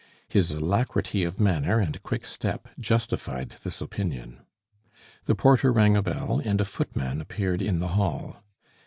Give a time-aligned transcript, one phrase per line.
[0.27, 4.39] His alacrity of manner and quick step justified this opinion.
[5.25, 8.37] The porter rang a bell, and a footman appeared in the hall.